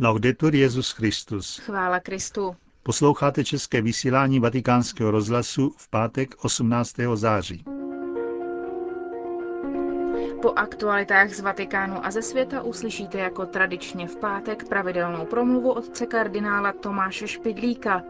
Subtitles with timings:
[0.00, 1.58] Laudetur Jezus Christus.
[1.58, 2.56] Chvála Kristu.
[2.82, 6.94] Posloucháte české vysílání Vatikánského rozhlasu v pátek 18.
[7.14, 7.64] září.
[10.42, 16.06] Po aktualitách z Vatikánu a ze světa uslyšíte jako tradičně v pátek pravidelnou promluvu otce
[16.06, 18.02] kardinála Tomáše Špidlíka.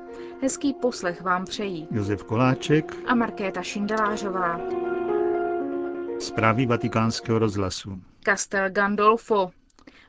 [0.43, 4.61] Hezký poslech vám přejí Josef Koláček a Markéta Šindelářová.
[6.19, 8.03] Zprávy vatikánského rozhlasu.
[8.25, 9.51] Castel Gandolfo.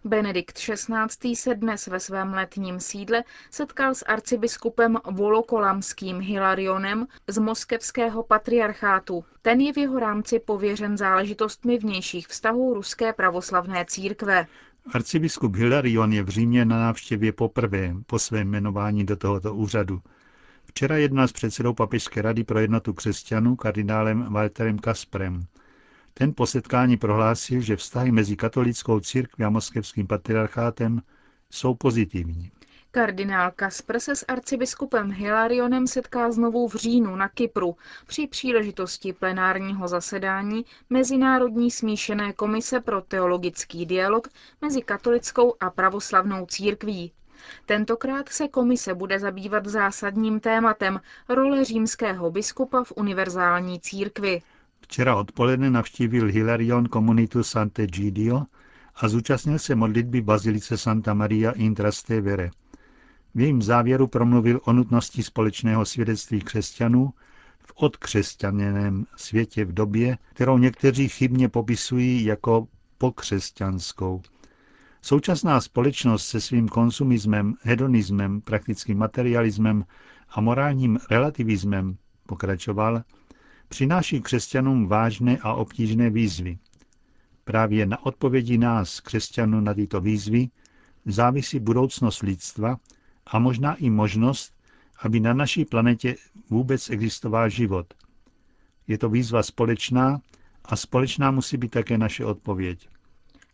[0.04, 1.36] Benedikt XVI.
[1.36, 9.26] se dnes ve svém letním sídle setkal s arcibiskupem Volokolamským Hilarionem z moskevského patriarchátu.
[9.42, 14.48] Ten je v jeho rámci pověřen záležitostmi vnějších vztahů ruské pravoslavné církve.
[14.94, 20.02] Arcibiskup Hilarion je v Římě na návštěvě poprvé po svém jmenování do tohoto úřadu.
[20.66, 25.46] Včera jednal s předsedou Papežské rady pro jednotu křesťanů kardinálem Walterem Kasprem.
[26.20, 31.02] Ten po setkání prohlásil, že vztahy mezi katolickou církví a moskevským patriarchátem
[31.50, 32.52] jsou pozitivní.
[32.92, 37.76] Kardinál Kaspr se s arcibiskupem Hilarionem setká znovu v říjnu na Kypru
[38.08, 44.28] při příležitosti plenárního zasedání Mezinárodní smíšené komise pro teologický dialog
[44.62, 47.12] mezi katolickou a pravoslavnou církví.
[47.66, 54.42] Tentokrát se komise bude zabývat zásadním tématem role římského biskupa v univerzální církvi.
[54.82, 58.46] Včera odpoledne navštívil Hilarion komunitu Sant'Egidio
[58.96, 62.52] a zúčastnil se modlitby Bazilice Santa Maria in Trastevere.
[63.36, 67.14] V jejím závěru promluvil o nutnosti společného svědectví křesťanů
[67.60, 72.68] v odkřesťaněném světě v době, kterou někteří chybně popisují jako
[72.98, 74.22] pokřesťanskou.
[75.02, 79.86] Současná společnost se svým konsumismem, hedonismem, praktickým materialismem
[80.30, 83.04] a morálním relativismem, pokračoval,
[83.70, 86.58] přináší křesťanům vážné a obtížné výzvy.
[87.44, 90.50] Právě na odpovědi nás, křesťanů, na tyto výzvy
[91.06, 92.78] závisí budoucnost lidstva
[93.28, 94.54] a možná i možnost,
[95.02, 96.16] aby na naší planetě
[96.50, 97.94] vůbec existoval život.
[98.88, 100.22] Je to výzva společná
[100.66, 102.90] a společná musí být také naše odpověď.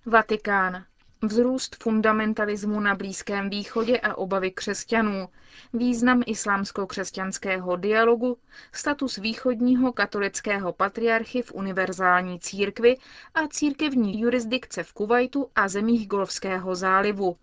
[0.05, 0.83] Vatikán.
[1.21, 5.29] Vzrůst fundamentalismu na Blízkém východě a obavy křesťanů,
[5.73, 8.37] význam islámsko-křesťanského dialogu,
[8.71, 12.97] status východního katolického patriarchy v univerzální církvi
[13.33, 17.37] a církevní jurisdikce v Kuwaitu a zemích Golfského zálivu.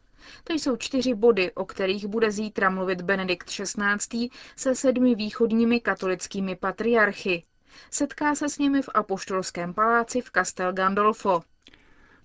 [0.45, 4.29] To jsou čtyři body, o kterých bude zítra mluvit Benedikt XVI.
[4.57, 7.45] se sedmi východními katolickými patriarchy.
[7.91, 11.43] Setká se s nimi v Apoštolském paláci v Castel Gandolfo.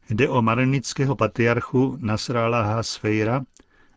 [0.10, 3.46] Jde o marenického patriarchu Nasrala Sfeira,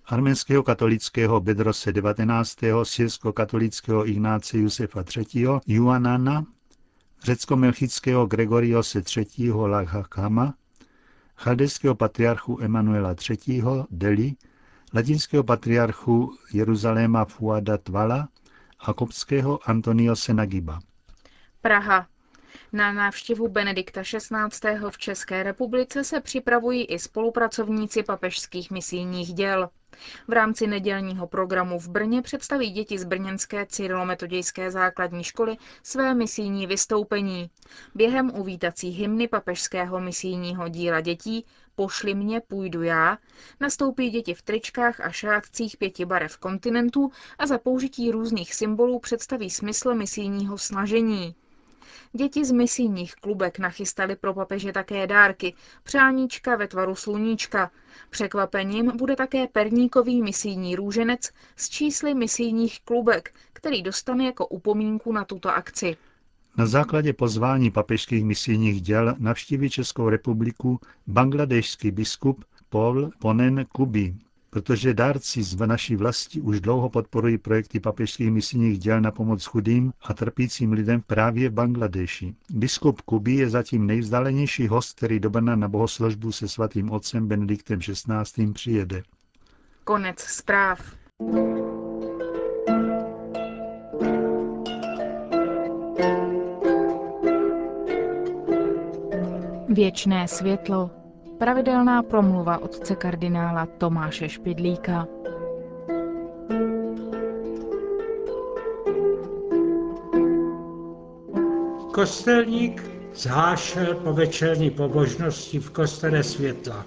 [0.06, 6.47] arménského katolického Bedrose 19., syrsko-katolického Ignáce Josefa III., Juanana,
[7.22, 9.50] řecko-melchického Gregoriose III.
[9.53, 10.54] Laghakama,
[11.37, 13.62] chaldejského patriarchu Emanuela III.
[13.91, 14.34] Deli,
[14.94, 18.28] latinského patriarchu Jeruzaléma Fuada Tvala
[18.81, 20.81] a kopského Antonio Senagiba.
[21.60, 22.06] Praha.
[22.72, 24.91] Na návštěvu Benedikta XVI.
[24.91, 29.71] v České republice se připravují i spolupracovníci papežských misijních děl.
[30.28, 36.66] V rámci nedělního programu v Brně představí děti z brněnské cyrilometodějské základní školy své misijní
[36.66, 37.50] vystoupení.
[37.94, 41.44] Během uvítací hymny papežského misijního díla dětí
[41.75, 43.19] Pošli mě, půjdu já,
[43.60, 49.50] nastoupí děti v tričkách a šátcích pěti barev kontinentů a za použití různých symbolů představí
[49.50, 51.34] smysl misijního snažení.
[52.12, 57.71] Děti z misijních klubek nachystali pro papeže také dárky, přáníčka ve tvaru sluníčka.
[58.10, 65.25] Překvapením bude také perníkový misijní růženec s čísly misijních klubek, který dostane jako upomínku na
[65.25, 65.97] tuto akci.
[66.56, 74.15] Na základě pozvání papežských misijních děl navštíví Českou republiku bangladešský biskup Paul Ponen Kubi,
[74.50, 79.93] protože dárci z naší vlasti už dlouho podporují projekty papežských misijních děl na pomoc chudým
[80.03, 82.34] a trpícím lidem právě v Bangladeši.
[82.50, 87.81] Biskup Kuby je zatím nejvzdálenější host, který do Brna na bohoslužbu se svatým otcem Benediktem
[87.81, 88.53] XVI.
[88.53, 89.03] přijede.
[89.84, 90.80] Konec zpráv.
[99.69, 101.00] Věčné světlo
[101.41, 105.07] Pravidelná promluva otce kardinála Tomáše Špidlíka.
[111.95, 112.84] Kostelník
[113.15, 116.87] zhášel po večerní pobožnosti v kostele světla.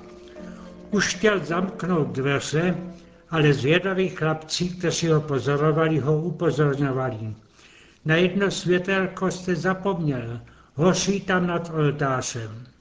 [0.91, 2.77] Už chtěl zamknout dveře,
[3.29, 7.35] ale zvědaví chlapci, kteří ho pozorovali, ho upozorňovali.
[8.05, 10.39] Na jedno světelko jste zapomněl,
[10.75, 12.72] hoří tam nad oltářem.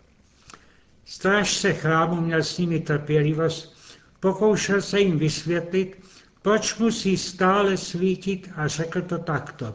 [1.05, 3.77] Strážce chrámu měl s nimi trpělivost,
[4.21, 5.97] pokoušel se jim vysvětlit,
[6.43, 9.75] proč musí stále svítit a řekl to takto.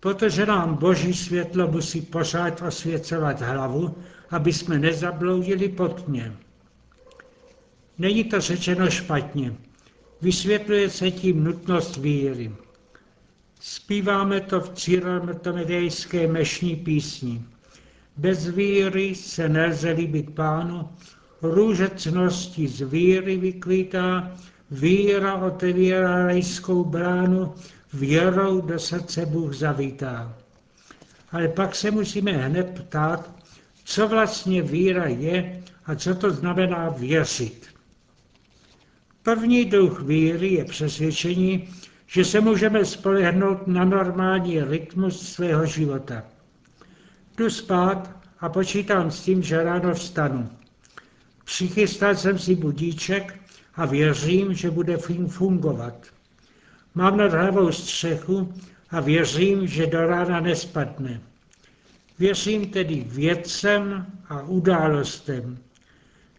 [0.00, 3.98] Protože nám boží světlo musí pořád osvěcovat hlavu,
[4.30, 6.36] aby jsme nezabloudili pod tmě.
[7.98, 9.54] Není to řečeno špatně.
[10.22, 12.52] Vysvětluje se tím nutnost víry.
[13.60, 17.44] Zpíváme to v círometomedejské mešní písni.
[18.18, 20.88] Bez víry se nelze líbit pánu,
[21.42, 24.32] růže cnosti z víry vykvítá,
[24.70, 27.54] víra otevírá rajskou bránu,
[27.92, 30.36] věrou do srdce Bůh zavítá.
[31.32, 33.30] Ale pak se musíme hned ptát,
[33.84, 37.66] co vlastně víra je a co to znamená věřit.
[39.22, 41.68] První duch víry je přesvědčení,
[42.06, 46.22] že se můžeme spolehnout na normální rytmus svého života.
[47.38, 50.50] Jdu spát a počítám s tím, že ráno vstanu.
[51.44, 53.40] Přichystal jsem si budíček
[53.74, 54.96] a věřím, že bude
[55.28, 56.06] fungovat.
[56.94, 58.54] Mám nad hlavou střechu
[58.90, 61.20] a věřím, že do rána nespadne.
[62.18, 65.58] Věřím tedy věcem a událostem.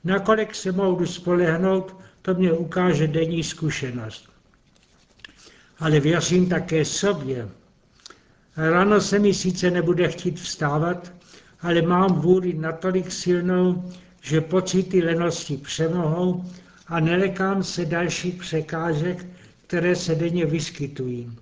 [0.03, 4.29] Nakolik se mohu spolehnout, to mě ukáže denní zkušenost.
[5.79, 7.49] Ale věřím také sobě.
[8.61, 11.13] Ráno se mi sice nebude chtít vstávat,
[11.61, 13.83] ale mám vůli natolik silnou,
[14.21, 16.45] že pocity lenosti přemohou
[16.87, 19.25] a nelekám se dalších překážek,
[19.67, 21.37] které se denně vyskytují.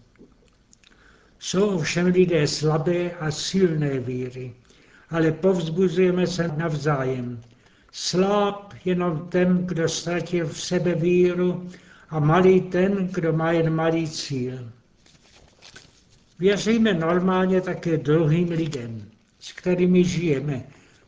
[1.39, 4.53] Jsou ovšem lidé slabé a silné víry,
[5.09, 7.41] ale povzbuzujeme se navzájem.
[7.91, 11.67] Sláb jenom ten, kdo ztratil v sebe víru
[12.09, 14.71] a malý ten, kdo má jen malý cíl.
[16.39, 19.05] Věříme normálně také druhým lidem,
[19.39, 20.63] s kterými žijeme,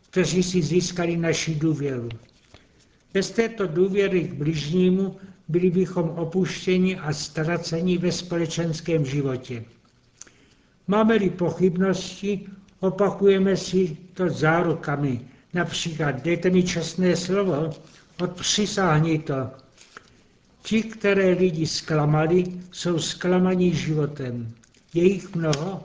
[0.09, 2.09] kteří si získali naši důvěru.
[3.13, 5.17] Bez této důvěry k bližnímu
[5.47, 9.63] byli bychom opuštěni a ztraceni ve společenském životě.
[10.87, 12.47] Máme-li pochybnosti,
[12.79, 15.21] opakujeme si to zárukami.
[15.53, 17.69] Například dejte mi čestné slovo,
[18.21, 19.49] odpřisáhni to.
[20.61, 24.53] Ti, které lidi zklamali, jsou zklamaní životem.
[24.93, 25.83] Je jich mnoho,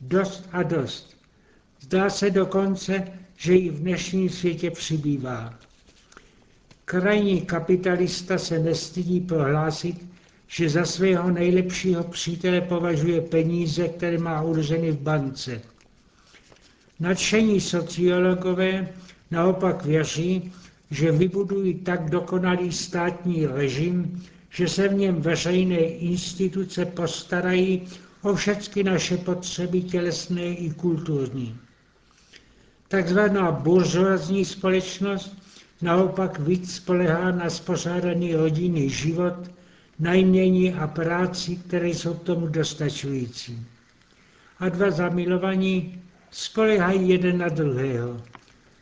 [0.00, 1.16] dost a dost.
[1.80, 5.54] Zdá se dokonce, že i v dnešním světě přibývá.
[6.84, 10.06] Krajní kapitalista se nestydí prohlásit,
[10.48, 15.60] že za svého nejlepšího přítele považuje peníze, které má uloženy v bance.
[17.00, 18.88] Nadšení sociologové
[19.30, 20.52] naopak věří,
[20.90, 27.82] že vybudují tak dokonalý státní režim, že se v něm veřejné instituce postarají
[28.24, 31.56] o všechny naše potřeby tělesné i kulturní.
[32.88, 35.36] Takzvaná buržoazní společnost
[35.82, 39.34] naopak víc spolehá na spořádaný rodinný život,
[39.98, 43.66] najmění a práci, které jsou k tomu dostačující.
[44.58, 48.22] A dva zamilovaní spolehají jeden na druhého.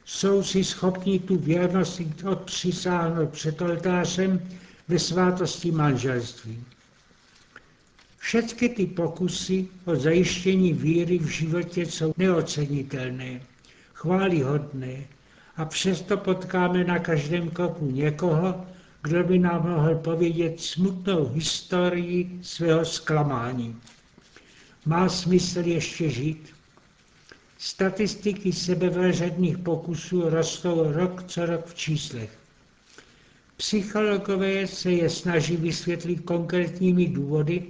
[0.05, 2.01] Jsou si schopni tu věrnost
[2.31, 4.41] odpřisáhnout před oltářem
[4.89, 6.65] ve svátosti manželství.
[8.23, 13.41] Všechny ty pokusy o zajištění víry v životě jsou neocenitelné,
[13.95, 15.05] chválihodné
[15.57, 18.67] a přesto potkáme na každém kroku někoho,
[19.03, 23.77] kdo by nám mohl povědět smutnou historii svého zklamání.
[24.87, 26.55] Má smysl ještě žít?
[27.59, 32.39] Statistiky sebevražedných pokusů rostou rok co rok v číslech.
[33.57, 37.63] Psychologové se je snaží vysvětlit konkrétními důvody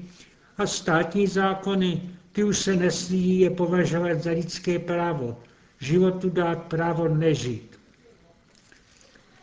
[0.59, 5.41] a státní zákony, ty už se neslí je považovat za lidské právo,
[5.81, 7.79] životu dát právo nežít.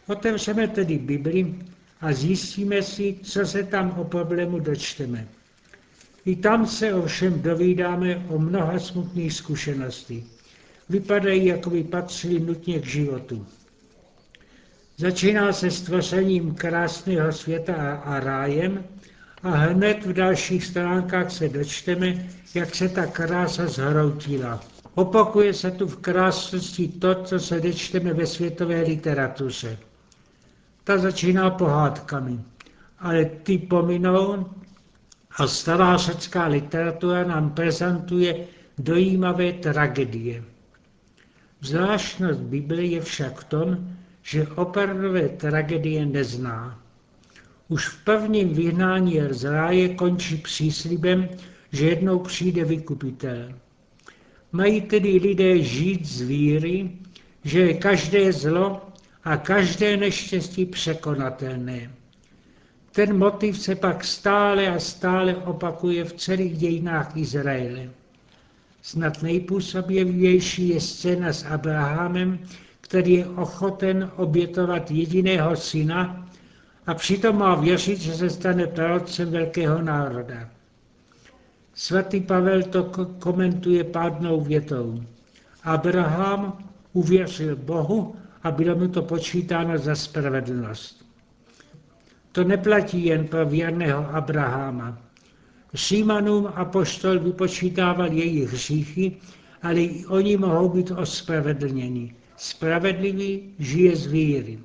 [0.07, 1.55] Otevřeme tedy Bibli
[2.01, 5.27] a zjistíme si, co se tam o problému dočteme.
[6.25, 10.25] I tam se ovšem dovídáme o mnoha smutných zkušeností.
[10.89, 13.45] Vypadají, jako by patřili nutně k životu.
[14.97, 18.83] Začíná se stvořením krásného světa a rájem
[19.43, 24.59] a hned v dalších stránkách se dočteme, jak se ta krása zhroutila.
[24.95, 29.77] Opakuje se tu v krásnosti to, co se dočteme ve světové literatuře.
[30.83, 32.39] Ta začíná pohádkami,
[32.99, 34.49] ale ty pominou
[35.37, 40.43] a stará řecká literatura nám prezentuje dojímavé tragedie.
[41.61, 43.89] Zvláštnost Bible je však v tom,
[44.21, 46.79] že opravdové tragedie nezná.
[47.69, 51.29] Už v prvním vyhnání z ráje končí příslibem,
[51.71, 53.53] že jednou přijde vykupitel.
[54.51, 56.91] Mají tedy lidé žít z víry,
[57.43, 58.81] že je každé zlo
[59.23, 61.91] a každé neštěstí překonatelné.
[62.91, 67.89] Ten motiv se pak stále a stále opakuje v celých dějinách Izraele.
[68.81, 72.39] Snad nejpůsobivější je scéna s Abrahamem,
[72.81, 76.28] který je ochoten obětovat jediného syna
[76.89, 80.49] a přitom má věřit, že se stane prorocem velkého národa.
[81.73, 82.83] Svatý Pavel to
[83.19, 85.03] komentuje pádnou větou.
[85.63, 86.57] Abraham
[86.93, 91.05] uvěřil Bohu a bylo mu to počítáno za spravedlnost.
[92.31, 94.97] To neplatí jen pro věrného Abrahama.
[95.73, 99.17] Římanům apoštol vypočítával jejich hříchy,
[99.61, 102.15] ale i oni mohou být ospravedlněni.
[102.37, 104.59] Spravedlivý žije z víry.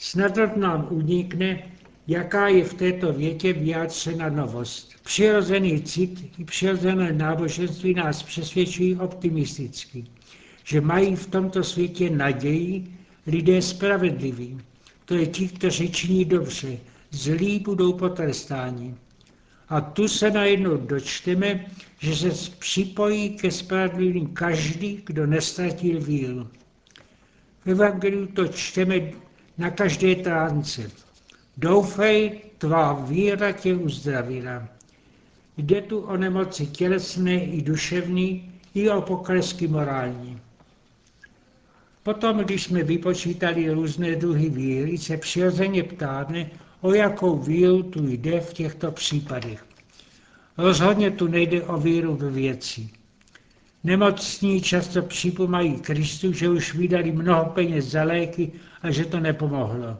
[0.00, 1.62] Snad nám unikne,
[2.06, 4.94] jaká je v této větě vyjádřena novost.
[5.02, 10.04] Přirozený cit i přirozené náboženství nás přesvědčují optimisticky,
[10.64, 12.86] že mají v tomto světě naději
[13.26, 14.60] lidé spravedliví.
[15.04, 16.78] To je ti, kteří činí dobře,
[17.10, 18.94] zlí budou potrestáni.
[19.68, 21.66] A tu se najednou dočteme,
[21.98, 26.48] že se připojí ke spravedlivým každý, kdo nestratil víru.
[27.64, 29.00] V Evangeliu to čteme
[29.58, 30.90] na každé tránce.
[31.56, 34.68] Doufej, tvá víra tě uzdravila.
[35.56, 40.40] Jde tu o nemoci tělesné i duševní, i o poklesky morální.
[42.02, 46.50] Potom, když jsme vypočítali různé druhy víry, se přirozeně ptáme,
[46.80, 49.64] o jakou víru tu jde v těchto případech.
[50.58, 52.88] Rozhodně tu nejde o víru ve věci.
[53.84, 59.96] Nemocní často připomají Kristu, že už vydali mnoho peněz za léky a že to nepomohlo.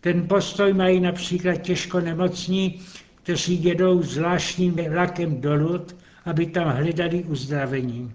[0.00, 2.80] Ten postoj mají například těžko nemocní,
[3.14, 5.86] kteří jedou zvláštním vlakem dolů,
[6.24, 8.12] aby tam hledali uzdravení.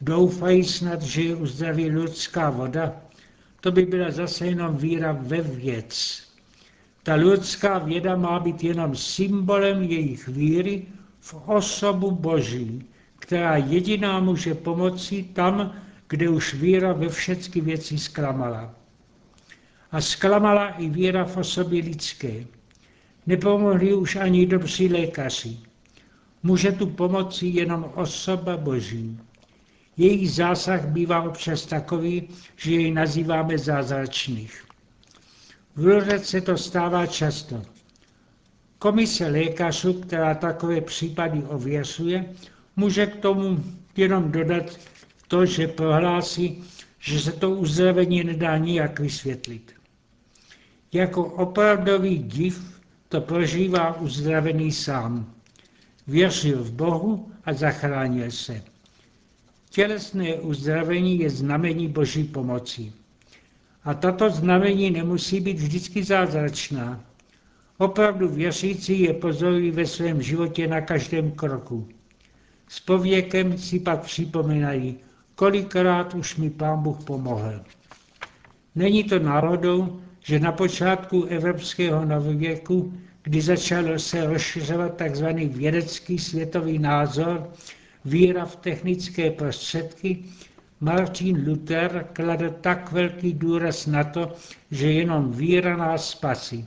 [0.00, 2.92] Doufají snad, že je uzdraví lidská voda?
[3.60, 6.22] To by byla zase jenom víra ve věc.
[7.02, 10.82] Ta lidská věda má být jenom symbolem jejich víry
[11.20, 12.84] v osobu Boží,
[13.18, 15.74] která jediná může pomoci tam,
[16.08, 18.74] kde už víra ve všechny věci zklamala.
[19.92, 22.44] A zklamala i víra v osobě lidské.
[23.26, 25.56] Nepomohli už ani dobří lékaři.
[26.42, 29.18] Může tu pomoci jenom osoba Boží.
[29.96, 34.64] Její zásah bývá občas takový, že jej nazýváme zázračných.
[35.76, 37.62] V se to stává často.
[38.78, 42.24] Komise lékařů, která takové případy ověřuje,
[42.76, 43.64] může k tomu
[43.96, 44.78] jenom dodat
[45.28, 46.64] to, že prohlásí,
[46.98, 49.72] že se to uzdravení nedá nijak vysvětlit.
[50.92, 55.34] Jako opravdový div to prožívá uzdravený sám.
[56.06, 58.62] Věřil v Bohu a zachránil se.
[59.70, 62.92] Tělesné uzdravení je znamení Boží pomoci.
[63.84, 67.04] A tato znamení nemusí být vždycky zázračná.
[67.78, 71.88] Opravdu věřící je pozorují ve svém životě na každém kroku.
[72.68, 74.98] S pověkem si pak připomínají,
[75.38, 77.60] kolikrát už mi pán Bůh pomohl.
[78.74, 85.26] Není to náhodou, že na počátku evropského novověku, kdy začal se rozšiřovat tzv.
[85.34, 87.50] vědecký světový názor,
[88.04, 90.24] víra v technické prostředky,
[90.80, 94.32] Martin Luther kladl tak velký důraz na to,
[94.70, 96.66] že jenom víra nás spasí.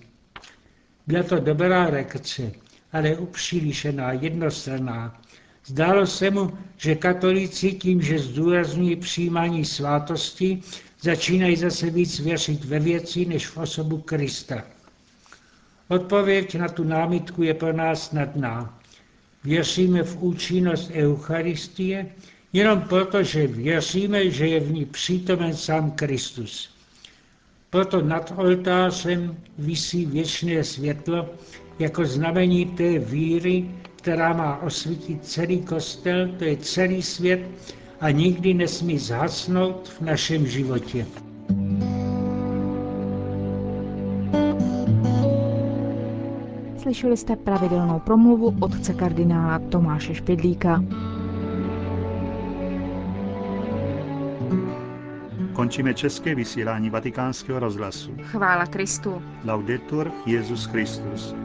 [1.08, 2.52] Byla to dobrá reakce,
[2.94, 5.21] ale upřílišená, jednostranná.
[5.66, 10.62] Zdálo se mu, že katolíci tím, že zdůrazňují přijímání svátosti,
[11.02, 14.64] začínají zase víc věřit ve věci než v osobu Krista.
[15.88, 18.80] Odpověď na tu námitku je pro nás snadná.
[19.44, 22.06] Věříme v účinnost Eucharistie
[22.54, 26.70] jenom proto, že věříme, že je v ní přítomen sám Kristus.
[27.70, 31.30] Proto nad oltářem visí věčné světlo
[31.80, 37.42] jako znamení té víry, která má osvítit celý kostel, to je celý svět
[38.00, 41.06] a nikdy nesmí zhasnout v našem životě.
[46.78, 50.84] Slyšeli jste pravidelnou promluvu otce kardinála Tomáše Špidlíka.
[55.54, 58.12] Končíme české vysílání vatikánského rozhlasu.
[58.24, 59.22] Chvála Kristu.
[59.46, 61.36] Laudetur Jezus Christus.